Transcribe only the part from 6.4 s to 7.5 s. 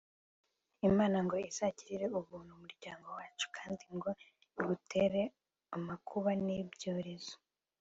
n'ibyorezo